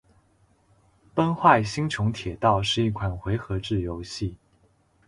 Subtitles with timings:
[1.13, 4.35] 《崩坏：星穹铁道》是一款回合制游戏。